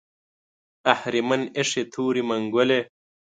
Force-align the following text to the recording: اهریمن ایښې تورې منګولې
اهریمن 0.93 1.41
ایښې 1.57 1.83
تورې 1.93 2.21
منګولې 2.29 2.79